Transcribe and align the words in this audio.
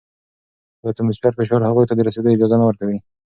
خو 0.79 0.83
د 0.85 0.87
اتموسفیر 0.91 1.33
فشار 1.39 1.61
هغوی 1.63 1.85
ته 1.89 1.93
د 1.95 1.99
رسیدو 2.07 2.33
اجازه 2.35 2.55
نه 2.59 2.65
ورکوي. 2.67 2.99